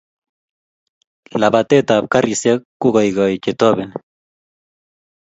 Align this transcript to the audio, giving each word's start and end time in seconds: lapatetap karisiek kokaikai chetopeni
lapatetap 1.41 2.03
karisiek 2.13 2.59
kokaikai 2.81 3.35
chetopeni 3.43 3.85